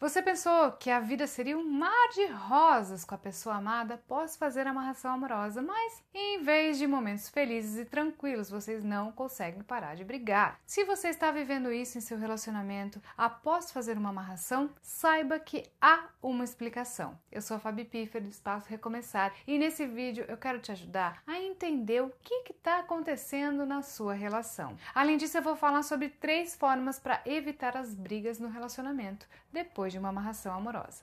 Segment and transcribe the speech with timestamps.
[0.00, 4.34] Você pensou que a vida seria um mar de rosas com a pessoa amada após
[4.34, 9.94] fazer amarração amorosa, mas em vez de momentos felizes e tranquilos, vocês não conseguem parar
[9.94, 10.58] de brigar.
[10.64, 16.08] Se você está vivendo isso em seu relacionamento após fazer uma amarração, saiba que há
[16.22, 17.18] uma explicação.
[17.30, 21.22] Eu sou a Fabi Piffer do Espaço Recomeçar e nesse vídeo eu quero te ajudar
[21.26, 24.76] a entender o que está acontecendo na sua relação.
[24.94, 29.92] Além disso, eu vou falar sobre três formas para evitar as brigas no relacionamento depois
[29.92, 31.02] de uma amarração amorosa.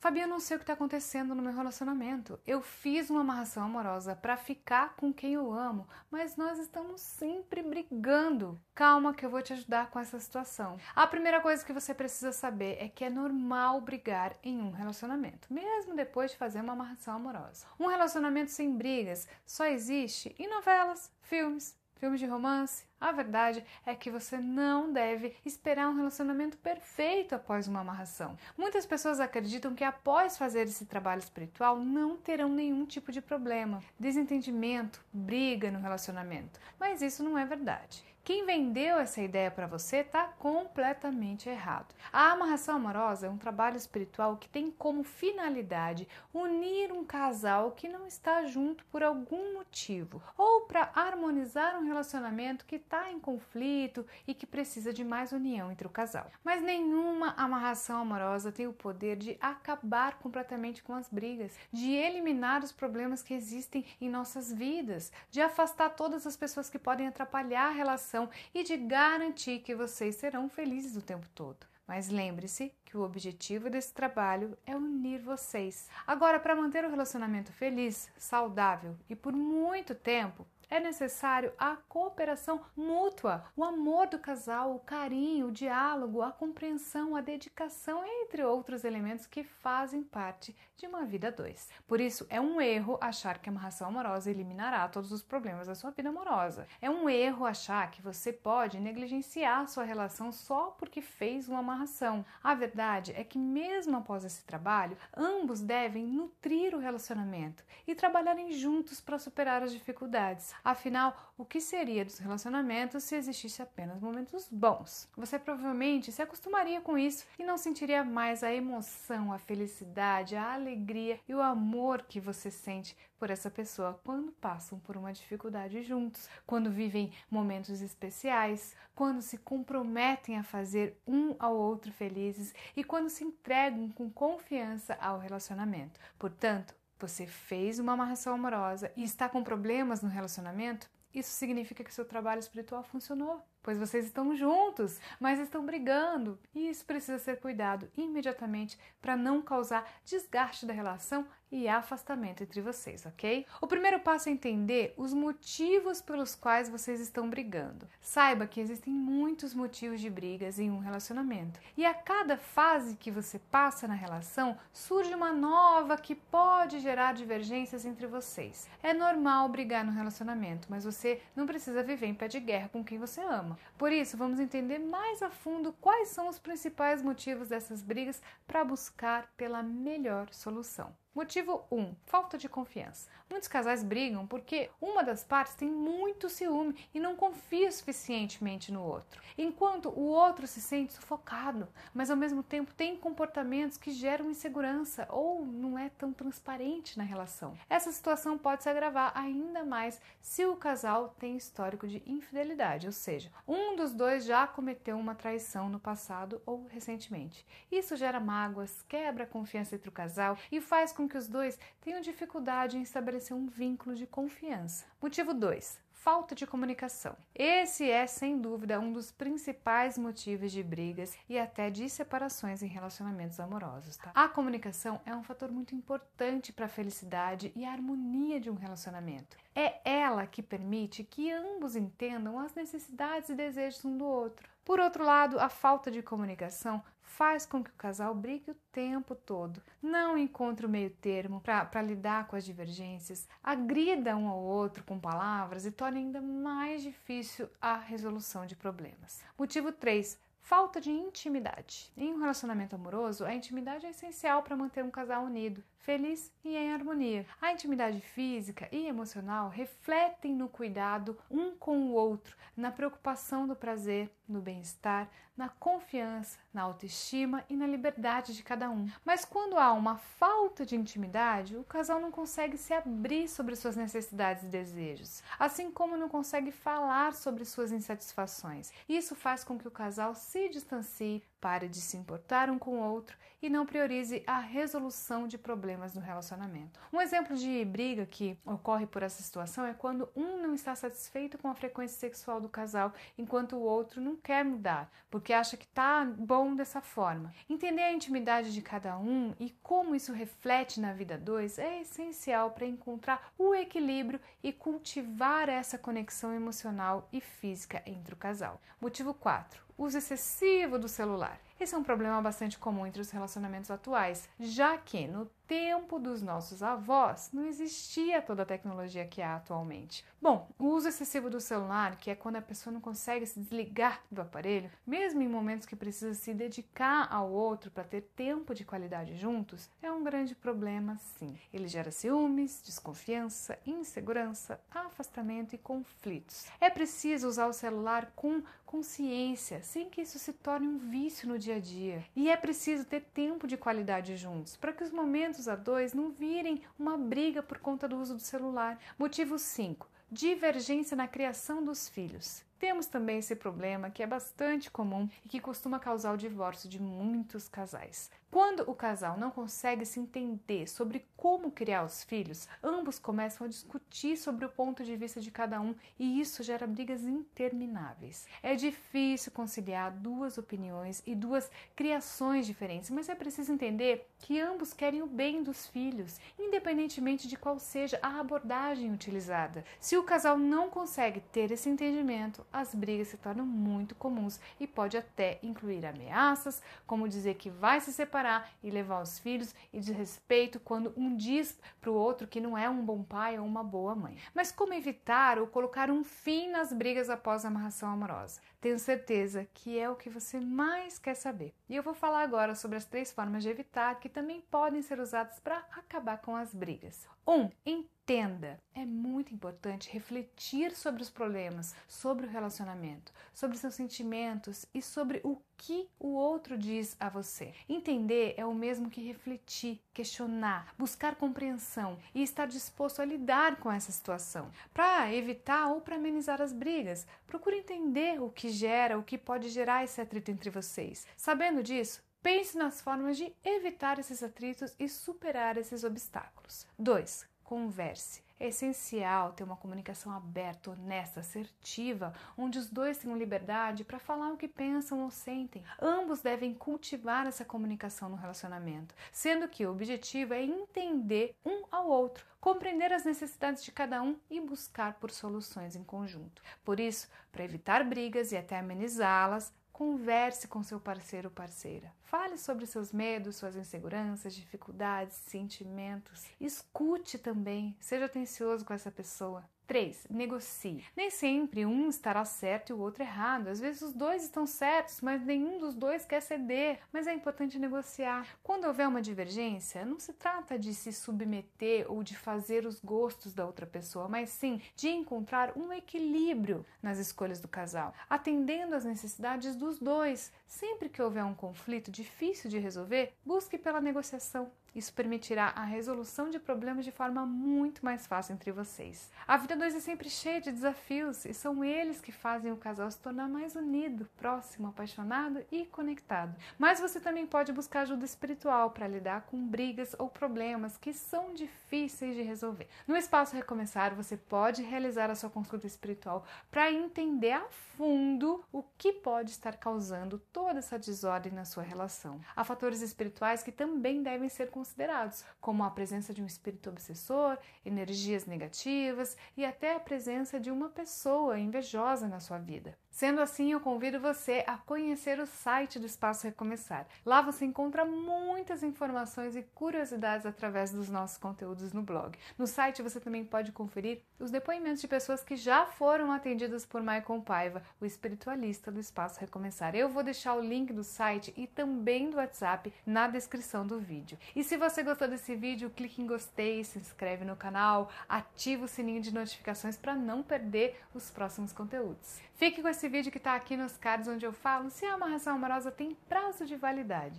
[0.00, 2.40] Fabi, eu não sei o que está acontecendo no meu relacionamento.
[2.46, 7.62] Eu fiz uma amarração amorosa para ficar com quem eu amo, mas nós estamos sempre
[7.62, 8.58] brigando.
[8.74, 10.78] Calma que eu vou te ajudar com essa situação.
[10.96, 15.52] A primeira coisa que você precisa saber é que é normal brigar em um relacionamento,
[15.52, 17.66] mesmo depois de fazer uma amarração amorosa.
[17.78, 23.94] Um relacionamento sem brigas só existe em novelas, filmes, filmes de romance, a verdade é
[23.94, 28.36] que você não deve esperar um relacionamento perfeito após uma amarração.
[28.58, 33.82] Muitas pessoas acreditam que após fazer esse trabalho espiritual não terão nenhum tipo de problema,
[33.98, 36.60] desentendimento, briga no relacionamento.
[36.78, 38.04] Mas isso não é verdade.
[38.22, 41.94] Quem vendeu essa ideia para você está completamente errado.
[42.12, 47.88] A amarração amorosa é um trabalho espiritual que tem como finalidade unir um casal que
[47.88, 54.04] não está junto por algum motivo ou para harmonizar um relacionamento que está em conflito
[54.26, 56.28] e que precisa de mais união entre o casal.
[56.42, 62.64] Mas nenhuma amarração amorosa tem o poder de acabar completamente com as brigas, de eliminar
[62.64, 67.68] os problemas que existem em nossas vidas, de afastar todas as pessoas que podem atrapalhar
[67.68, 71.70] a relação e de garantir que vocês serão felizes o tempo todo.
[71.86, 75.88] Mas lembre-se que o objetivo desse trabalho é unir vocês.
[76.06, 82.60] Agora, para manter o relacionamento feliz, saudável e por muito tempo, é necessário a cooperação
[82.76, 88.84] mútua, o amor do casal, o carinho, o diálogo, a compreensão, a dedicação, entre outros
[88.84, 91.68] elementos que fazem parte de uma vida dois.
[91.86, 95.74] Por isso, é um erro achar que a amarração amorosa eliminará todos os problemas da
[95.74, 96.66] sua vida amorosa.
[96.80, 102.24] É um erro achar que você pode negligenciar sua relação só porque fez uma amarração.
[102.42, 108.52] A verdade é que, mesmo após esse trabalho, ambos devem nutrir o relacionamento e trabalharem
[108.52, 110.54] juntos para superar as dificuldades.
[110.64, 115.08] Afinal, o que seria dos relacionamentos se existisse apenas momentos bons?
[115.16, 120.52] Você provavelmente se acostumaria com isso e não sentiria mais a emoção, a felicidade, a
[120.52, 125.82] alegria e o amor que você sente por essa pessoa quando passam por uma dificuldade
[125.82, 132.82] juntos, quando vivem momentos especiais, quando se comprometem a fazer um ao outro felizes e
[132.82, 136.00] quando se entregam com confiança ao relacionamento.
[136.18, 141.92] Portanto, você fez uma amarração amorosa e está com problemas no relacionamento, isso significa que
[141.92, 146.38] seu trabalho espiritual funcionou pois vocês estão juntos, mas estão brigando.
[146.54, 152.60] E isso precisa ser cuidado imediatamente para não causar desgaste da relação e afastamento entre
[152.60, 153.44] vocês, ok?
[153.60, 157.88] O primeiro passo é entender os motivos pelos quais vocês estão brigando.
[158.00, 163.10] Saiba que existem muitos motivos de brigas em um relacionamento, e a cada fase que
[163.10, 168.68] você passa na relação surge uma nova que pode gerar divergências entre vocês.
[168.82, 172.84] É normal brigar no relacionamento, mas você não precisa viver em pé de guerra com
[172.84, 173.49] quem você ama.
[173.78, 178.64] Por isso, vamos entender mais a fundo quais são os principais motivos dessas brigas para
[178.64, 180.94] buscar pela melhor solução.
[181.12, 183.10] Motivo 1: um, falta de confiança.
[183.28, 188.80] Muitos casais brigam porque uma das partes tem muito ciúme e não confia suficientemente no
[188.80, 194.30] outro, enquanto o outro se sente sufocado, mas ao mesmo tempo tem comportamentos que geram
[194.30, 197.54] insegurança ou não é tão transparente na relação.
[197.68, 202.92] Essa situação pode se agravar ainda mais se o casal tem histórico de infidelidade, ou
[202.92, 207.44] seja, um dos dois já cometeu uma traição no passado ou recentemente.
[207.70, 211.58] Isso gera mágoas, quebra a confiança entre o casal e faz com que os dois
[211.80, 214.84] tenham dificuldade em estabelecer um vínculo de confiança.
[215.00, 217.14] Motivo 2 falta de comunicação.
[217.34, 222.66] Esse é, sem dúvida, um dos principais motivos de brigas e até de separações em
[222.66, 223.98] relacionamentos amorosos.
[223.98, 224.10] Tá?
[224.14, 228.54] A comunicação é um fator muito importante para a felicidade e a harmonia de um
[228.54, 229.36] relacionamento.
[229.54, 234.48] É ela que permite que ambos entendam as necessidades e desejos um do outro.
[234.64, 239.14] Por outro lado, a falta de comunicação faz com que o casal brigue o tempo
[239.14, 244.84] todo, não encontre o meio termo para lidar com as divergências, agrida um ao outro
[244.84, 249.22] com palavras e torne ainda mais difícil a resolução de problemas.
[249.36, 251.92] Motivo 3 falta de intimidade.
[251.96, 255.62] Em um relacionamento amoroso, a intimidade é essencial para manter um casal unido.
[255.80, 257.26] Feliz e em harmonia.
[257.40, 263.56] A intimidade física e emocional refletem no cuidado um com o outro, na preocupação do
[263.56, 268.86] prazer, no bem-estar, na confiança, na autoestima e na liberdade de cada um.
[269.04, 273.74] Mas quando há uma falta de intimidade, o casal não consegue se abrir sobre suas
[273.74, 278.70] necessidades e desejos, assim como não consegue falar sobre suas insatisfações.
[278.88, 282.82] Isso faz com que o casal se distancie, pare de se importar um com o
[282.82, 286.78] outro e não priorize a resolução de problemas no relacionamento.
[286.92, 291.38] Um exemplo de briga que ocorre por essa situação é quando um não está satisfeito
[291.38, 295.66] com a frequência sexual do casal, enquanto o outro não quer mudar, porque acha que
[295.66, 297.32] tá bom dessa forma.
[297.48, 302.50] Entender a intimidade de cada um e como isso reflete na vida dois é essencial
[302.50, 308.60] para encontrar o equilíbrio e cultivar essa conexão emocional e física entre o casal.
[308.80, 311.40] Motivo 4 uso excessivo do celular.
[311.58, 316.22] Esse é um problema bastante comum entre os relacionamentos atuais, já que no tempo dos
[316.22, 320.04] nossos avós não existia toda a tecnologia que há atualmente.
[320.22, 324.00] Bom, o uso excessivo do celular, que é quando a pessoa não consegue se desligar
[324.08, 328.64] do aparelho, mesmo em momentos que precisa se dedicar ao outro para ter tempo de
[328.64, 331.36] qualidade juntos, é um grande problema sim.
[331.52, 336.46] Ele gera ciúmes, desconfiança, insegurança, afastamento e conflitos.
[336.60, 341.36] É preciso usar o celular com consciência, sem que isso se torne um vício no
[341.36, 342.04] dia a dia.
[342.14, 346.10] E é preciso ter tempo de qualidade juntos, para que os momentos a dois não
[346.10, 348.78] virem uma briga por conta do uso do celular.
[348.98, 349.88] Motivo 5.
[350.10, 352.42] Divergência na criação dos filhos.
[352.58, 356.80] Temos também esse problema que é bastante comum e que costuma causar o divórcio de
[356.80, 358.10] muitos casais.
[358.30, 363.50] Quando o casal não consegue se entender sobre como criar os filhos, ambos começam a
[363.50, 368.28] discutir sobre o ponto de vista de cada um e isso gera brigas intermináveis.
[368.40, 374.72] É difícil conciliar duas opiniões e duas criações diferentes, mas é preciso entender que ambos
[374.72, 379.64] querem o bem dos filhos, independentemente de qual seja a abordagem utilizada.
[379.80, 384.68] Se o casal não consegue ter esse entendimento, as brigas se tornam muito comuns e
[384.68, 388.19] pode até incluir ameaças, como dizer que vai se separar
[388.62, 392.68] e levar os filhos, e desrespeito quando um diz para o outro que não é
[392.68, 394.16] um bom pai ou uma boa mãe.
[394.34, 398.40] Mas como evitar ou colocar um fim nas brigas após a amarração amorosa?
[398.60, 401.54] Tenho certeza que é o que você mais quer saber.
[401.68, 405.00] E eu vou falar agora sobre as três formas de evitar que também podem ser
[405.00, 407.08] usadas para acabar com as brigas.
[407.26, 407.32] 1.
[407.32, 408.60] Um, entenda.
[408.74, 415.20] É muito importante refletir sobre os problemas, sobre o relacionamento, sobre seus sentimentos e sobre
[415.22, 417.54] o que o outro diz a você.
[417.68, 423.70] Entender é o mesmo que refletir, questionar, buscar compreensão e estar disposto a lidar com
[423.70, 424.50] essa situação.
[424.74, 429.48] Para evitar ou para amenizar as brigas, procure entender o que gera, o que pode
[429.50, 431.06] gerar esse atrito entre vocês.
[431.16, 436.66] Sabendo disso, pense nas formas de evitar esses atritos e superar esses obstáculos.
[436.76, 437.29] 2.
[437.50, 438.22] Converse.
[438.38, 444.30] É essencial ter uma comunicação aberta, honesta, assertiva, onde os dois tenham liberdade para falar
[444.30, 445.64] o que pensam ou sentem.
[445.82, 451.88] Ambos devem cultivar essa comunicação no relacionamento, sendo que o objetivo é entender um ao
[451.88, 456.40] outro, compreender as necessidades de cada um e buscar por soluções em conjunto.
[456.64, 461.90] Por isso, para evitar brigas e até amenizá-las, Converse com seu parceiro ou parceira.
[462.02, 466.26] Fale sobre seus medos, suas inseguranças, dificuldades, sentimentos.
[466.38, 467.74] Escute também.
[467.80, 469.42] Seja atencioso com essa pessoa.
[469.70, 470.08] 3.
[470.10, 470.84] Negocie.
[470.96, 473.46] Nem sempre um estará certo e o outro errado.
[473.46, 476.80] Às vezes os dois estão certos, mas nenhum dos dois quer ceder.
[476.92, 478.26] Mas é importante negociar.
[478.42, 483.32] Quando houver uma divergência, não se trata de se submeter ou de fazer os gostos
[483.32, 488.84] da outra pessoa, mas sim de encontrar um equilíbrio nas escolhas do casal, atendendo às
[488.84, 490.32] necessidades dos dois.
[490.50, 494.50] Sempre que houver um conflito difícil de resolver, busque pela negociação.
[494.74, 499.10] Isso permitirá a resolução de problemas de forma muito mais fácil entre vocês.
[499.26, 502.88] A vida dois é sempre cheia de desafios e são eles que fazem o casal
[502.90, 506.36] se tornar mais unido, próximo, apaixonado e conectado.
[506.56, 511.34] Mas você também pode buscar ajuda espiritual para lidar com brigas ou problemas que são
[511.34, 512.68] difíceis de resolver.
[512.86, 518.62] No Espaço Recomeçar, você pode realizar a sua consulta espiritual para entender a fundo o
[518.78, 522.18] que pode estar causando toda essa desordem na sua relação.
[522.34, 527.36] Há fatores espirituais que também devem ser considerados, como a presença de um espírito obsessor,
[527.62, 532.74] energias negativas e até a presença de uma pessoa invejosa na sua vida.
[533.00, 536.86] Sendo assim, eu convido você a conhecer o site do Espaço Recomeçar.
[537.02, 542.18] Lá você encontra muitas informações e curiosidades através dos nossos conteúdos no blog.
[542.36, 546.82] No site você também pode conferir os depoimentos de pessoas que já foram atendidas por
[546.82, 549.74] Michael Paiva, o espiritualista do Espaço Recomeçar.
[549.74, 554.18] Eu vou deixar o link do site e também do WhatsApp na descrição do vídeo.
[554.36, 558.68] E se você gostou desse vídeo, clique em gostei, se inscreve no canal, ativa o
[558.68, 562.20] sininho de notificações para não perder os próximos conteúdos.
[562.34, 565.36] Fique com esse vídeo que está aqui nos cards onde eu falo se a amarração
[565.36, 567.18] amorosa tem prazo de validade.